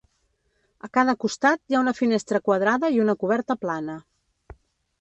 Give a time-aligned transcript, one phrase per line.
[0.87, 4.01] A cada costat hi ha una finestra quadrada i una coberta plana.